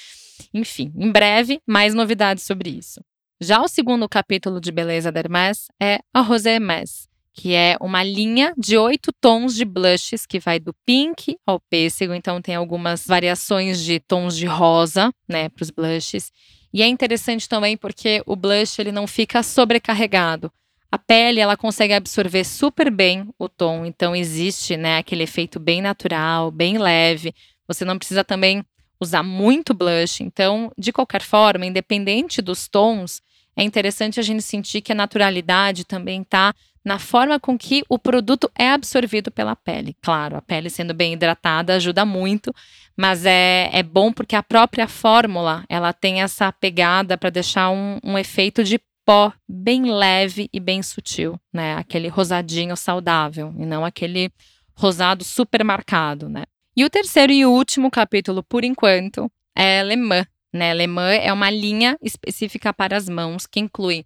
Enfim, 0.54 0.92
em 0.96 1.10
breve, 1.10 1.60
mais 1.66 1.94
novidades 1.94 2.44
sobre 2.44 2.70
isso. 2.70 3.00
Já 3.40 3.60
o 3.60 3.66
segundo 3.66 4.08
capítulo 4.08 4.60
de 4.60 4.70
Beleza 4.70 5.10
Dermés 5.10 5.66
é 5.82 5.98
a 6.14 6.20
Rosé 6.20 6.54
Hermès 6.54 7.08
que 7.36 7.54
é 7.54 7.76
uma 7.82 8.02
linha 8.02 8.54
de 8.56 8.78
oito 8.78 9.12
tons 9.20 9.54
de 9.54 9.64
blushes, 9.64 10.24
que 10.24 10.40
vai 10.40 10.58
do 10.58 10.74
pink 10.86 11.36
ao 11.46 11.60
pêssego, 11.60 12.14
então 12.14 12.40
tem 12.40 12.54
algumas 12.54 13.06
variações 13.06 13.84
de 13.84 14.00
tons 14.00 14.34
de 14.34 14.46
rosa, 14.46 15.12
né, 15.28 15.50
para 15.50 15.62
os 15.62 15.70
blushes. 15.70 16.32
E 16.72 16.82
é 16.82 16.86
interessante 16.86 17.46
também 17.46 17.76
porque 17.76 18.22
o 18.26 18.34
blush 18.34 18.78
ele 18.78 18.90
não 18.90 19.06
fica 19.06 19.42
sobrecarregado. 19.42 20.50
A 20.90 20.98
pele 20.98 21.38
ela 21.38 21.58
consegue 21.58 21.92
absorver 21.92 22.42
super 22.42 22.90
bem 22.90 23.28
o 23.38 23.48
tom, 23.50 23.84
então 23.84 24.16
existe, 24.16 24.74
né, 24.74 24.96
aquele 24.96 25.24
efeito 25.24 25.60
bem 25.60 25.82
natural, 25.82 26.50
bem 26.50 26.78
leve. 26.78 27.34
Você 27.68 27.84
não 27.84 27.98
precisa 27.98 28.24
também 28.24 28.64
usar 28.98 29.22
muito 29.22 29.74
blush. 29.74 30.22
Então, 30.22 30.72
de 30.78 30.90
qualquer 30.90 31.20
forma, 31.20 31.66
independente 31.66 32.40
dos 32.40 32.66
tons, 32.66 33.20
é 33.56 33.62
interessante 33.62 34.20
a 34.20 34.22
gente 34.22 34.42
sentir 34.42 34.82
que 34.82 34.92
a 34.92 34.94
naturalidade 34.94 35.84
também 35.84 36.22
está 36.22 36.54
na 36.84 37.00
forma 37.00 37.40
com 37.40 37.58
que 37.58 37.82
o 37.88 37.98
produto 37.98 38.48
é 38.56 38.70
absorvido 38.70 39.30
pela 39.30 39.56
pele. 39.56 39.96
Claro, 40.00 40.36
a 40.36 40.42
pele 40.42 40.70
sendo 40.70 40.94
bem 40.94 41.14
hidratada 41.14 41.75
ajuda 41.75 42.04
muito, 42.04 42.54
mas 42.96 43.26
é, 43.26 43.68
é 43.72 43.82
bom 43.82 44.12
porque 44.12 44.36
a 44.36 44.42
própria 44.42 44.86
fórmula 44.86 45.64
ela 45.68 45.92
tem 45.92 46.22
essa 46.22 46.52
pegada 46.52 47.18
para 47.18 47.30
deixar 47.30 47.70
um, 47.70 47.98
um 48.04 48.16
efeito 48.16 48.62
de 48.62 48.78
pó 49.04 49.32
bem 49.48 49.90
leve 49.90 50.48
e 50.52 50.60
bem 50.60 50.82
sutil, 50.82 51.40
né? 51.52 51.75
Aquele 51.75 52.08
rosadinho 52.08 52.76
saudável 52.76 53.52
e 53.58 53.66
não 53.66 53.84
aquele 53.84 54.30
rosado 54.75 55.25
super 55.25 55.64
marcado, 55.64 56.28
né? 56.28 56.44
E 56.76 56.84
o 56.84 56.90
terceiro 56.90 57.32
e 57.32 57.46
último 57.46 57.90
capítulo, 57.90 58.42
por 58.42 58.62
enquanto, 58.62 59.30
é 59.56 59.82
Le 59.82 59.96
Mans. 59.96 60.26
Né? 60.56 60.75
Le 60.75 60.86
Mans 60.86 61.20
é 61.22 61.32
uma 61.32 61.50
linha 61.50 61.96
específica 62.02 62.72
para 62.72 62.96
as 62.96 63.08
mãos 63.08 63.46
que 63.46 63.60
inclui 63.60 64.04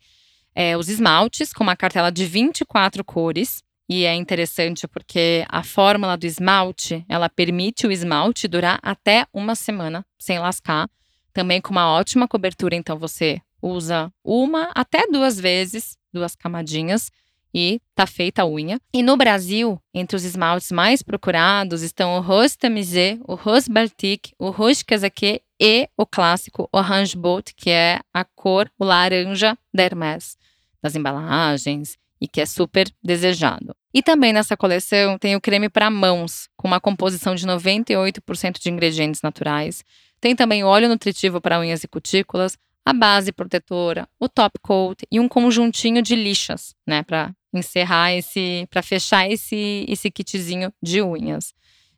é, 0.54 0.76
os 0.76 0.88
esmaltes 0.88 1.52
com 1.52 1.62
uma 1.62 1.76
cartela 1.76 2.11
de 2.11 2.26
24 2.26 3.04
cores. 3.04 3.62
E 3.88 4.04
é 4.04 4.14
interessante 4.14 4.87
porque 4.87 5.45
a 5.49 5.64
fórmula 5.64 6.16
do 6.16 6.25
esmalte, 6.25 7.04
ela 7.09 7.28
permite 7.28 7.87
o 7.87 7.92
esmalte 7.92 8.47
durar 8.47 8.78
até 8.83 9.26
uma 9.33 9.54
semana 9.54 10.04
sem 10.19 10.38
lascar. 10.38 10.88
Também 11.33 11.61
com 11.61 11.71
uma 11.71 11.90
ótima 11.90 12.28
cobertura, 12.28 12.76
então 12.76 12.99
você 12.99 13.40
usa 13.62 14.12
uma 14.25 14.71
até 14.75 15.07
duas 15.07 15.38
vezes, 15.38 15.97
duas 16.12 16.37
camadinhas, 16.37 17.11
e 17.52 17.80
tá 17.95 18.07
feita 18.07 18.42
a 18.42 18.47
unha. 18.47 18.80
E 18.92 19.02
no 19.02 19.16
Brasil, 19.16 19.80
entre 19.92 20.16
os 20.16 20.25
esmaltes 20.25 20.71
mais 20.71 21.02
procurados 21.02 21.83
estão 21.83 22.16
o 22.16 22.21
Rose 22.21 22.57
Tamisé, 22.57 23.19
o 23.26 23.35
Rose 23.35 23.71
Baltic, 23.71 24.33
o 24.38 24.50
Rose 24.50 24.85
Casaque 24.85 25.42
e 25.61 25.88
o 25.97 26.07
clássico 26.07 26.69
Orange 26.73 27.17
Boat, 27.17 27.55
que 27.55 27.69
é 27.69 28.00
a 28.14 28.25
cor 28.25 28.71
laranja 28.81 29.59
da 29.73 29.83
Hermès, 29.83 30.38
das 30.83 30.97
embalagens 30.97 31.99
e 32.19 32.26
que 32.26 32.40
é 32.40 32.47
super 32.47 32.90
desejado. 33.02 33.75
E 33.93 34.02
também 34.02 34.33
nessa 34.33 34.57
coleção 34.57 35.19
tem 35.19 35.37
o 35.37 35.40
creme 35.40 35.69
para 35.69 35.90
mãos, 35.90 36.49
com 36.57 36.69
uma 36.69 36.81
composição 36.81 37.35
de 37.35 37.47
98% 37.47 38.59
de 38.61 38.71
ingredientes 38.71 39.21
naturais. 39.21 39.85
Tem 40.21 40.35
também 40.35 40.64
óleo 40.64 40.88
nutritivo 40.88 41.40
para 41.40 41.59
unhas 41.59 41.85
e 41.85 41.88
cutículas, 41.88 42.57
a 42.85 42.93
base 42.93 43.33
protetora, 43.33 44.09
o 44.19 44.29
top 44.29 44.59
coat 44.62 45.07
e 45.11 45.21
um 45.21 45.29
conjuntinho 45.29 46.02
de 46.02 46.17
lixas, 46.17 46.75
né, 46.87 47.02
para 47.02 47.35
encerrar 47.52 48.14
esse, 48.14 48.67
para 48.71 48.83
fechar 48.83 49.29
esse 49.29 49.85
esse 49.88 50.11
kitzinho 50.11 50.73
de 50.83 51.02
unhas. 51.02 51.52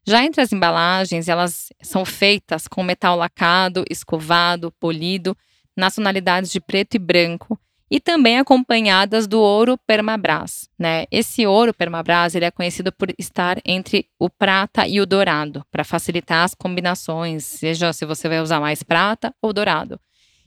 Já 0.07 0.25
entre 0.25 0.41
as 0.41 0.53
embalagens, 0.53 1.29
elas 1.29 1.69
são 1.81 2.05
feitas 2.05 2.67
com 2.67 2.83
metal 2.83 3.17
lacado, 3.17 3.85
escovado, 3.89 4.73
polido. 4.73 5.37
nas 5.77 5.95
tonalidades 5.95 6.51
de 6.53 6.61
preto 6.61 6.97
e 6.97 6.99
branco 6.99 7.59
e 7.91 8.01
também 8.01 8.39
acompanhadas 8.39 9.27
do 9.27 9.39
ouro 9.39 9.79
permabras, 9.87 10.67
né? 10.79 11.05
Esse 11.11 11.47
ouro 11.47 11.75
permabras 11.75 12.35
ele 12.35 12.47
é 12.47 12.51
conhecido 12.51 12.91
por 12.91 13.09
estar 13.19 13.59
entre 13.67 14.07
o 14.19 14.31
prata 14.31 14.87
e 14.89 14.99
o 14.99 15.05
dourado, 15.05 15.63
para 15.71 15.85
facilitar 15.85 16.45
as 16.45 16.55
combinações, 16.55 17.45
seja 17.45 17.93
se 17.93 18.07
você 18.07 18.31
vai 18.31 18.41
usar 18.41 18.61
mais 18.61 18.83
prata 18.83 19.35
ou 19.43 19.53
dourado. 19.53 20.01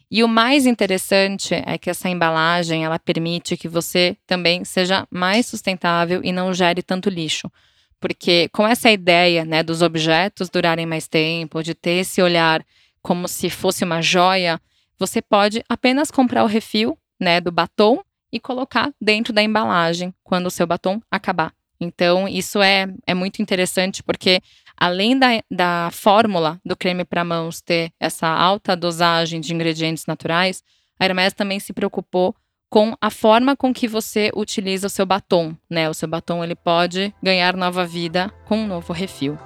E 0.09 0.23
o 0.23 0.27
mais 0.27 0.65
interessante 0.65 1.53
é 1.53 1.77
que 1.77 1.89
essa 1.89 2.09
embalagem 2.09 2.83
ela 2.83 2.97
permite 2.97 3.55
que 3.55 3.67
você 3.67 4.17
também 4.25 4.65
seja 4.65 5.07
mais 5.11 5.45
sustentável 5.45 6.21
e 6.23 6.31
não 6.31 6.51
gere 6.51 6.81
tanto 6.81 7.09
lixo. 7.09 7.51
Porque 7.99 8.49
com 8.49 8.67
essa 8.67 8.91
ideia 8.91 9.45
né, 9.45 9.63
dos 9.63 9.81
objetos 9.81 10.49
durarem 10.49 10.85
mais 10.85 11.07
tempo, 11.07 11.63
de 11.63 11.73
ter 11.73 12.01
esse 12.01 12.21
olhar 12.21 12.63
como 13.01 13.27
se 13.27 13.49
fosse 13.49 13.83
uma 13.83 14.01
joia, 14.01 14.59
você 14.97 15.21
pode 15.21 15.63
apenas 15.69 16.09
comprar 16.09 16.43
o 16.43 16.47
refil 16.47 16.97
né, 17.19 17.39
do 17.39 17.51
batom 17.51 18.01
e 18.31 18.39
colocar 18.39 18.91
dentro 18.99 19.31
da 19.31 19.41
embalagem 19.41 20.13
quando 20.23 20.47
o 20.47 20.51
seu 20.51 20.67
batom 20.67 21.01
acabar. 21.09 21.53
Então, 21.79 22.27
isso 22.27 22.61
é, 22.61 22.87
é 23.05 23.13
muito 23.13 23.41
interessante 23.41 24.01
porque, 24.01 24.41
além 24.77 25.17
da, 25.17 25.27
da 25.51 25.89
fórmula 25.91 26.59
do 26.65 26.75
creme 26.75 27.03
para 27.03 27.23
mãos 27.23 27.61
ter 27.61 27.91
essa 27.99 28.27
alta 28.27 28.75
dosagem 28.75 29.39
de 29.41 29.53
ingredientes 29.53 30.05
naturais, 30.05 30.63
a 30.99 31.05
Hermès 31.05 31.33
também 31.33 31.59
se 31.59 31.73
preocupou 31.73 32.35
com 32.69 32.95
a 32.99 33.09
forma 33.09 33.55
com 33.55 33.73
que 33.73 33.87
você 33.87 34.31
utiliza 34.35 34.87
o 34.87 34.89
seu 34.89 35.05
batom, 35.05 35.55
né? 35.69 35.89
O 35.89 35.93
seu 35.93 36.07
batom 36.07 36.43
ele 36.43 36.55
pode 36.55 37.13
ganhar 37.21 37.55
nova 37.55 37.85
vida 37.85 38.31
com 38.45 38.57
um 38.57 38.67
novo 38.67 38.91
refil. 38.93 39.37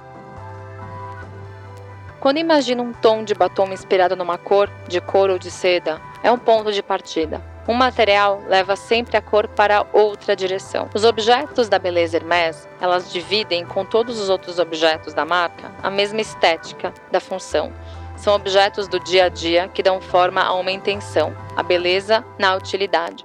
Quando 2.20 2.36
imagina 2.36 2.82
um 2.82 2.92
tom 2.92 3.24
de 3.24 3.34
batom 3.34 3.72
inspirado 3.72 4.14
numa 4.14 4.36
cor, 4.36 4.70
de 4.86 5.00
couro 5.00 5.32
ou 5.34 5.38
de 5.38 5.50
seda, 5.50 6.00
é 6.22 6.30
um 6.30 6.38
ponto 6.38 6.70
de 6.70 6.82
partida. 6.82 7.42
Um 7.66 7.72
material 7.72 8.42
leva 8.46 8.74
sempre 8.74 9.16
a 9.16 9.22
cor 9.22 9.48
para 9.48 9.86
outra 9.92 10.34
direção. 10.34 10.90
Os 10.94 11.04
objetos 11.04 11.68
da 11.68 11.78
beleza 11.78 12.16
Hermès, 12.16 12.68
elas 12.80 13.12
dividem 13.12 13.64
com 13.64 13.84
todos 13.84 14.18
os 14.18 14.28
outros 14.28 14.58
objetos 14.58 15.14
da 15.14 15.24
marca 15.24 15.72
a 15.82 15.90
mesma 15.90 16.20
estética 16.20 16.92
da 17.10 17.20
função. 17.20 17.72
São 18.20 18.34
objetos 18.34 18.86
do 18.86 19.00
dia 19.00 19.24
a 19.24 19.28
dia 19.30 19.66
que 19.68 19.82
dão 19.82 19.98
forma 19.98 20.42
a 20.42 20.52
uma 20.52 20.70
intenção, 20.70 21.34
a 21.56 21.62
beleza 21.62 22.22
na 22.38 22.54
utilidade. 22.54 23.24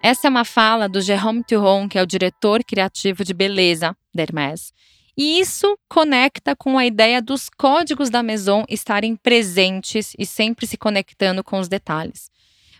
Essa 0.00 0.28
é 0.28 0.30
uma 0.30 0.44
fala 0.44 0.88
do 0.88 1.00
Jérôme 1.00 1.42
Turon, 1.42 1.88
que 1.88 1.98
é 1.98 2.02
o 2.02 2.06
diretor 2.06 2.62
criativo 2.62 3.24
de 3.24 3.34
beleza 3.34 3.96
da 4.14 4.22
Hermès. 4.22 4.72
E 5.18 5.40
isso 5.40 5.76
conecta 5.88 6.54
com 6.54 6.78
a 6.78 6.86
ideia 6.86 7.20
dos 7.20 7.48
códigos 7.48 8.08
da 8.08 8.22
Maison 8.22 8.64
estarem 8.68 9.16
presentes 9.16 10.12
e 10.16 10.24
sempre 10.24 10.68
se 10.68 10.76
conectando 10.76 11.42
com 11.42 11.58
os 11.58 11.66
detalhes. 11.66 12.30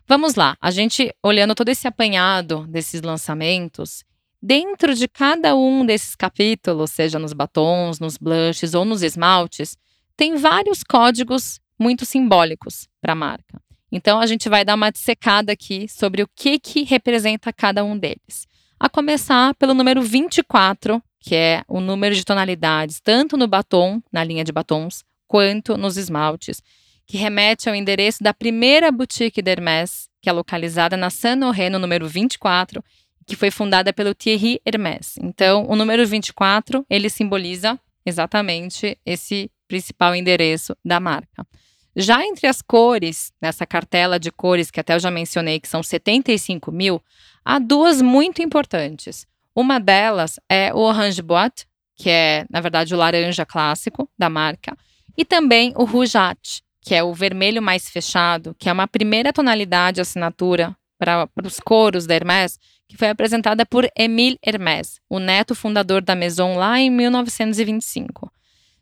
Vamos 0.06 0.37
lá, 0.37 0.56
a 0.61 0.71
gente 0.71 1.12
olhando 1.25 1.56
todo 1.56 1.71
esse 1.71 1.88
apanhado 1.88 2.64
desses 2.68 3.02
lançamentos, 3.02 4.04
dentro 4.40 4.95
de 4.95 5.09
cada 5.09 5.56
um 5.56 5.85
desses 5.85 6.14
capítulos, 6.14 6.92
seja 6.92 7.18
nos 7.18 7.33
batons, 7.33 7.99
nos 7.99 8.16
blushes 8.16 8.75
ou 8.75 8.85
nos 8.85 9.02
esmaltes, 9.02 9.76
tem 10.16 10.37
vários 10.37 10.82
códigos 10.82 11.61
muito 11.78 12.04
simbólicos 12.04 12.88
para 13.00 13.12
a 13.12 13.16
marca. 13.16 13.61
Então 13.92 14.18
a 14.18 14.26
gente 14.26 14.49
vai 14.49 14.64
dar 14.64 14.75
uma 14.75 14.90
dissecada 14.90 15.52
aqui 15.52 15.88
sobre 15.88 16.23
o 16.23 16.28
que 16.35 16.58
que 16.58 16.82
representa 16.85 17.52
cada 17.52 17.85
um 17.85 17.96
deles. 17.96 18.46
A 18.78 18.88
começar 18.88 19.54
pelo 19.54 19.75
número 19.75 20.02
24, 20.02 21.02
que 21.20 21.35
é 21.35 21.62
o 21.68 21.80
número 21.80 22.14
de 22.14 22.25
tonalidades 22.25 23.00
tanto 23.00 23.37
no 23.37 23.46
batom, 23.46 24.02
na 24.12 24.25
linha 24.25 24.44
de 24.44 24.52
batons, 24.52 25.04
quanto 25.26 25.76
nos 25.76 25.96
esmaltes 25.96 26.62
que 27.06 27.16
remete 27.16 27.68
ao 27.68 27.75
endereço 27.75 28.23
da 28.23 28.35
primeira 28.35 28.90
boutique 28.90 29.40
d'Hermès, 29.40 30.08
que 30.20 30.28
é 30.28 30.32
localizada 30.32 30.96
na 30.96 31.08
Saint-Honoré, 31.08 31.70
no 31.70 31.78
número 31.78 32.08
24, 32.08 32.82
que 33.25 33.37
foi 33.37 33.50
fundada 33.50 33.92
pelo 33.92 34.14
Thierry 34.14 34.61
Hermès. 34.66 35.14
Então, 35.23 35.64
o 35.68 35.76
número 35.76 36.04
24, 36.04 36.85
ele 36.90 37.08
simboliza 37.08 37.78
exatamente 38.04 38.99
esse 39.06 39.50
principal 39.66 40.14
endereço 40.14 40.76
da 40.85 41.00
marca. 41.00 41.46
Já 41.94 42.23
entre 42.25 42.46
as 42.46 42.61
cores, 42.61 43.32
nessa 43.40 43.64
cartela 43.64 44.18
de 44.18 44.30
cores 44.30 44.70
que 44.70 44.78
até 44.78 44.94
eu 44.94 45.00
já 45.00 45.11
mencionei, 45.11 45.58
que 45.58 45.68
são 45.68 45.82
75 45.82 46.70
mil, 46.70 47.02
há 47.44 47.58
duas 47.58 48.02
muito 48.02 48.42
importantes. 48.42 49.26
Uma 49.54 49.80
delas 49.80 50.38
é 50.49 50.75
o 50.75 50.78
Orange 50.78 51.23
Boîte, 51.23 51.66
que 51.94 52.11
é, 52.11 52.44
na 52.50 52.61
verdade, 52.61 52.94
o 52.94 52.99
laranja 52.99 53.46
clássico 53.46 54.08
da 54.18 54.28
marca, 54.28 54.76
e 55.16 55.25
também 55.25 55.73
o 55.75 55.85
Rougeat, 55.85 56.62
que 56.82 56.94
é 56.94 57.02
o 57.02 57.14
vermelho 57.14 57.62
mais 57.62 57.88
fechado, 57.88 58.54
que 58.58 58.68
é 58.68 58.73
uma 58.73 58.87
primeira 58.87 59.32
tonalidade 59.32 60.00
assinatura 60.00 60.76
para 60.99 61.28
os 61.42 61.58
coros 61.58 62.06
da 62.06 62.14
Hermès, 62.14 62.58
que 62.87 62.96
foi 62.96 63.08
apresentada 63.08 63.64
por 63.64 63.88
Émile 63.96 64.38
Hermès, 64.44 65.00
o 65.08 65.18
neto 65.18 65.54
fundador 65.54 66.02
da 66.02 66.14
Maison 66.14 66.56
lá 66.56 66.78
em 66.78 66.90
1925. 66.90 68.30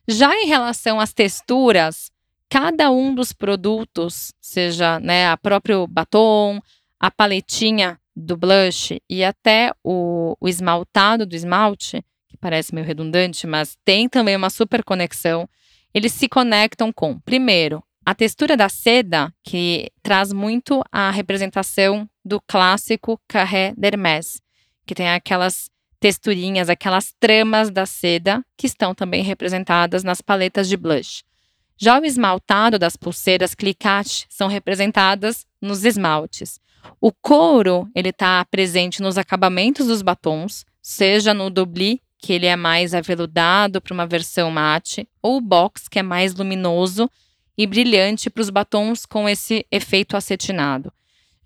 Já 0.07 0.35
em 0.35 0.47
relação 0.47 1.01
às 1.01 1.13
texturas, 1.13 2.11
cada 2.49 2.91
um 2.91 3.15
dos 3.15 3.33
produtos, 3.33 4.33
seja 4.41 5.01
né, 5.01 5.29
a 5.29 5.37
próprio 5.37 5.87
batom, 5.87 6.61
a 7.01 7.11
paletinha 7.11 7.99
do 8.15 8.37
blush 8.37 9.01
e 9.09 9.25
até 9.25 9.73
o, 9.83 10.37
o 10.41 10.49
esmaltado 10.49 11.27
do 11.27 11.35
esmalte, 11.35 12.05
que 12.29 12.37
parece 12.37 12.75
meio 12.75 12.87
redundante, 12.87 13.47
mas 13.47 13.77
tem 13.85 14.09
também 14.09 14.37
uma 14.37 14.51
super 14.51 14.85
conexão, 14.85 15.49
eles 15.93 16.13
se 16.13 16.29
conectam 16.29 16.93
com, 16.93 17.19
primeiro, 17.21 17.83
a 18.05 18.15
textura 18.15 18.57
da 18.57 18.69
seda, 18.69 19.33
que 19.43 19.91
traz 20.03 20.33
muito 20.33 20.83
a 20.93 21.11
representação 21.11 22.09
do 22.25 22.41
clássico 22.41 23.19
carré 23.27 23.73
d'Hermès, 23.77 24.41
que 24.87 24.95
tem 24.95 25.09
aquelas 25.09 25.71
texturinhas, 26.05 26.69
aquelas 26.69 27.15
tramas 27.19 27.71
da 27.71 27.87
seda 27.87 28.45
que 28.59 28.67
estão 28.67 28.95
também 28.95 29.23
representadas 29.23 30.05
nas 30.05 30.21
paletas 30.21 30.69
de 30.69 30.77
blush. 30.77 31.25
Já 31.79 31.99
o 31.99 32.05
esmaltado 32.05 32.79
das 32.79 32.95
pulseiras 32.95 33.55
cliquete 33.55 34.27
são 34.29 34.47
representadas 34.47 35.47
nos 35.63 35.83
esmaltes. 35.83 36.61
O 37.01 37.11
couro 37.11 37.89
ele 37.95 38.11
está 38.11 38.45
presente 38.45 39.01
nos 39.01 39.17
acabamentos 39.17 39.87
dos 39.87 40.03
batons, 40.03 40.67
seja 40.83 41.33
no 41.33 41.49
dobli, 41.49 42.03
que 42.19 42.35
ele 42.35 42.45
é 42.45 42.55
mais 42.55 42.93
aveludado 42.93 43.81
para 43.81 43.95
uma 43.95 44.07
versão 44.07 44.51
mate, 44.51 45.09
ou 45.23 45.39
o 45.39 45.41
box, 45.41 45.89
que 45.89 46.01
é 46.01 46.03
mais 46.03 46.35
luminoso 46.35 47.11
e 47.57 47.67
brilhante 47.67 48.29
para 48.29 48.43
os 48.43 48.51
batons 48.51 49.07
com 49.07 49.27
esse 49.27 49.65
efeito 49.73 50.19
acetinado. 50.19 50.93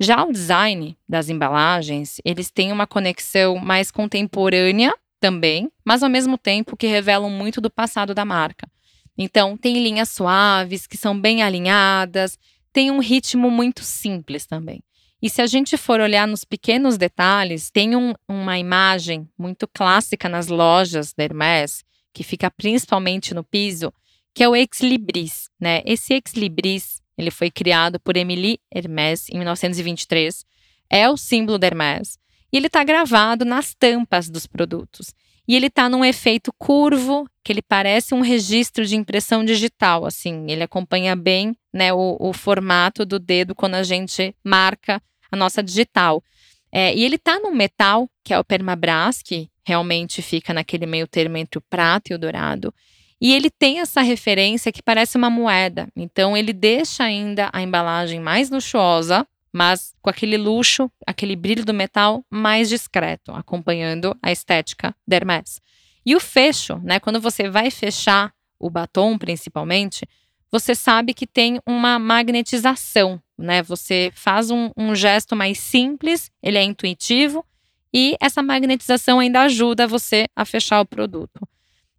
Já 0.01 0.25
o 0.25 0.33
design 0.33 0.97
das 1.09 1.29
embalagens, 1.29 2.21
eles 2.25 2.51
têm 2.51 2.71
uma 2.71 2.87
conexão 2.87 3.57
mais 3.57 3.91
contemporânea 3.91 4.95
também, 5.21 5.71
mas 5.85 6.03
ao 6.03 6.09
mesmo 6.09 6.39
tempo 6.39 6.77
que 6.77 6.87
revelam 6.87 7.31
muito 7.31 7.61
do 7.61 7.71
passado 7.71 8.15
da 8.15 8.25
marca. 8.25 8.69
Então, 9.17 9.57
tem 9.57 9.83
linhas 9.83 10.11
suaves, 10.11 10.87
que 10.87 10.97
são 10.97 11.19
bem 11.19 11.43
alinhadas, 11.43 12.39
tem 12.73 12.91
um 12.93 13.01
ritmo 13.01 13.51
muito 13.51 13.83
simples 13.83 14.47
também. 14.47 14.81
E 15.21 15.29
se 15.29 15.43
a 15.43 15.47
gente 15.49 15.77
for 15.77 15.99
olhar 15.99 16.29
nos 16.29 16.45
pequenos 16.45 16.97
detalhes, 16.97 17.71
tem 17.71 17.97
um, 17.97 18.15
uma 18.29 18.57
imagem 18.57 19.29
muito 19.37 19.67
clássica 19.67 20.29
nas 20.29 20.47
lojas 20.47 21.13
da 21.13 21.25
Hermès, 21.25 21.85
que 22.13 22.23
fica 22.23 22.49
principalmente 22.49 23.35
no 23.35 23.43
piso, 23.43 23.93
que 24.33 24.45
é 24.45 24.49
o 24.49 24.55
Ex 24.55 24.81
Libris, 24.81 25.51
né? 25.59 25.83
Esse 25.85 26.15
Ex 26.15 26.35
Libris, 26.35 27.03
ele 27.19 27.33
foi 27.33 27.51
criado 27.51 27.99
por 27.99 28.17
Emily 28.17 28.61
Hermès 28.73 29.29
em 29.29 29.39
1923, 29.39 30.47
é 30.89 31.11
o 31.11 31.17
símbolo 31.17 31.59
da 31.59 31.67
Hermès, 31.67 32.17
e 32.53 32.57
ele 32.57 32.69
está 32.69 32.85
gravado 32.85 33.45
nas 33.45 33.75
tampas 33.75 34.31
dos 34.31 34.47
produtos. 34.47 35.13
E 35.47 35.57
ele 35.57 35.67
está 35.67 35.89
num 35.89 36.05
efeito 36.05 36.53
curvo, 36.59 37.27
que 37.43 37.53
ele 37.53 37.63
parece 37.63 38.15
um 38.15 38.21
registro 38.21 38.85
de 38.85 38.95
impressão 38.95 39.45
digital, 39.45 40.05
assim, 40.05 40.47
ele 40.49 40.63
acompanha 40.63 41.17
bem 41.17 41.57
né, 41.73 41.93
o, 41.93 42.17
o 42.21 42.33
formato 42.33 43.05
do 43.05 43.19
dedo 43.19 43.55
quando 43.55 43.75
a 43.75 43.83
gente 43.83 44.35
marca 44.45 45.03
a 45.33 45.37
nossa 45.37 45.63
digital. 45.63 46.23
É, 46.71 46.95
e 46.95 47.03
ele 47.03 47.17
está 47.17 47.41
num 47.41 47.55
metal, 47.55 48.09
que 48.23 48.33
é 48.35 48.39
o 48.39 48.45
permabras, 48.45 49.23
que 49.23 49.51
realmente 49.65 50.21
fica 50.23 50.53
naquele 50.53 50.87
meio 50.87 51.07
termo 51.07 51.37
entre 51.39 51.59
o 51.59 51.63
prata 51.63 52.13
e 52.13 52.15
o 52.15 52.19
dourado. 52.19 52.73
E 53.21 53.35
ele 53.35 53.51
tem 53.51 53.81
essa 53.81 54.01
referência 54.01 54.71
que 54.71 54.83
parece 54.83 55.17
uma 55.17 55.29
moeda. 55.29 55.89
Então 55.97 56.37
ele 56.37 56.53
deixa 56.53 57.05
ainda 57.05 57.51
a 57.53 57.61
embalagem 57.61 58.21
mais 58.21 58.51
luxuosa, 58.51 59.27
mas 59.53 59.95
com 60.01 60.11
aquele 60.11 60.37
luxo, 60.37 60.91
aquele 61.07 61.35
brilho 61.35 61.65
do 61.65 61.75
metal 61.75 62.25
mais 62.31 62.69
discreto, 62.69 63.33
acompanhando 63.33 64.17
a 64.23 64.31
estética 64.31 64.95
da 65.07 65.17
Hermès. 65.17 65.61
E 66.07 66.15
o 66.15 66.21
fecho, 66.21 66.81
né? 66.83 67.01
Quando 67.01 67.21
você 67.21 67.51
vai 67.51 67.71
fechar 67.71 68.33
o 68.59 68.71
batom, 68.71 69.19
principalmente, 69.19 70.07
você 70.51 70.75
sabe 70.75 71.13
que 71.13 71.27
tem 71.27 71.61
uma 71.67 71.99
magnetização, 71.99 73.21
né? 73.37 73.63
Você 73.63 74.11
faz 74.15 74.51
um, 74.51 74.71
um 74.77 74.95
gesto 74.95 75.35
mais 75.35 75.59
simples, 75.59 76.31
ele 76.43 76.57
é 76.57 76.63
intuitivo 76.63 77.45
e 77.93 78.17
essa 78.21 78.43
magnetização 78.43 79.19
ainda 79.19 79.43
ajuda 79.43 79.87
você 79.87 80.27
a 80.37 80.45
fechar 80.45 80.81
o 80.81 80.87
produto. 80.87 81.41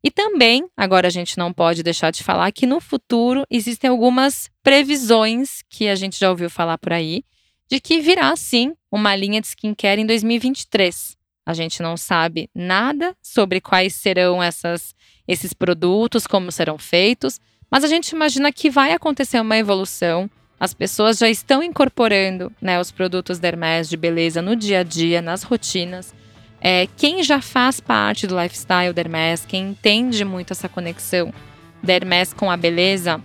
E 0.04 0.10
também, 0.10 0.66
agora 0.78 1.08
a 1.08 1.12
gente 1.12 1.38
não 1.38 1.52
pode 1.52 1.84
deixar 1.84 2.12
de 2.12 2.24
falar 2.24 2.52
que 2.52 2.66
no 2.66 2.80
futuro 2.80 3.44
existem 3.50 3.90
algumas 3.90 4.50
previsões 4.64 5.62
que 5.70 5.90
a 5.90 5.96
gente 5.96 6.18
já 6.18 6.30
ouviu 6.30 6.50
falar 6.50 6.78
por 6.78 6.94
aí, 6.94 7.24
de 7.70 7.80
que 7.80 8.00
virá 8.00 8.36
sim 8.36 8.74
uma 8.92 9.16
linha 9.16 9.42
de 9.42 9.48
skincare 9.48 10.02
em 10.02 10.06
2023. 10.06 11.18
A 11.46 11.54
gente 11.54 11.82
não 11.82 11.98
sabe 11.98 12.50
nada 12.56 13.16
sobre 13.22 13.60
quais 13.60 13.94
serão 13.96 14.42
essas, 14.42 14.96
esses 15.28 15.54
produtos, 15.54 16.26
como 16.26 16.52
serão 16.52 16.78
feitos, 16.78 17.40
mas 17.70 17.84
a 17.84 17.88
gente 17.88 18.10
imagina 18.10 18.52
que 18.52 18.70
vai 18.70 18.94
acontecer 18.94 19.40
uma 19.40 19.58
evolução. 19.58 20.30
As 20.60 20.74
pessoas 20.74 21.18
já 21.18 21.30
estão 21.30 21.62
incorporando 21.62 22.52
né, 22.62 22.80
os 22.80 22.92
produtos 22.92 23.40
da 23.40 23.48
Hermès 23.48 23.90
de 23.90 23.98
beleza 23.98 24.42
no 24.42 24.56
dia 24.56 24.80
a 24.80 24.84
dia, 24.84 25.22
nas 25.22 25.44
rotinas. 25.44 26.14
É, 26.62 26.88
quem 26.98 27.24
já 27.24 27.42
faz 27.42 27.80
parte 27.80 28.28
do 28.28 28.40
lifestyle 28.40 28.94
da 28.94 29.02
Hermès, 29.02 29.46
quem 29.46 29.70
entende 29.70 30.26
muito 30.26 30.52
essa 30.52 30.68
conexão 30.68 31.34
da 31.82 31.94
Hermès 31.94 32.34
com 32.34 32.52
a 32.52 32.58
beleza, 32.58 33.22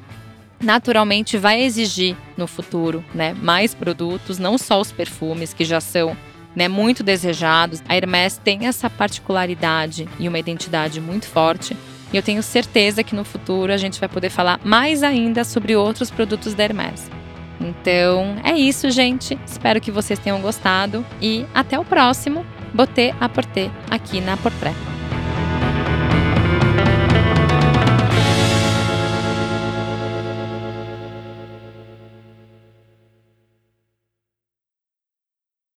naturalmente 0.61 1.37
vai 1.37 1.61
exigir 1.63 2.17
no 2.37 2.47
futuro 2.47 3.05
né, 3.15 3.35
mais 3.35 3.75
produtos, 3.75 4.39
não 4.39 4.57
só 4.57 4.81
os 4.81 4.93
perfumes, 4.93 5.53
que 5.53 5.65
já 5.65 5.81
são 5.81 6.17
né, 6.55 6.69
muito 6.69 7.03
desejados. 7.03 7.83
A 7.89 7.97
Hermès 7.97 8.41
tem 8.43 8.67
essa 8.67 8.89
particularidade 8.89 10.09
e 10.19 10.29
uma 10.29 10.39
identidade 10.39 11.01
muito 11.01 11.27
forte. 11.27 11.77
E 12.13 12.17
eu 12.17 12.23
tenho 12.23 12.43
certeza 12.43 13.03
que 13.03 13.15
no 13.15 13.25
futuro 13.25 13.73
a 13.73 13.77
gente 13.77 13.99
vai 13.99 14.09
poder 14.09 14.31
falar 14.31 14.61
mais 14.65 15.03
ainda 15.03 15.43
sobre 15.43 15.75
outros 15.75 16.11
produtos 16.11 16.55
da 16.55 16.63
Hermès. 16.63 17.11
Então 17.61 18.37
é 18.45 18.53
isso, 18.57 18.91
gente. 18.91 19.39
Espero 19.47 19.81
que 19.81 19.91
vocês 19.91 20.19
tenham 20.19 20.41
gostado 20.41 21.05
e 21.21 21.45
até 21.53 21.79
o 21.79 21.85
próximo. 21.85 22.47
Botê 22.75 23.15
a 23.21 23.29
Porter 23.29 23.71
aqui 23.89 24.21
na 24.21 24.37
Portrait. 24.37 24.94